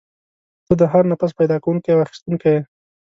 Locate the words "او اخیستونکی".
1.91-2.49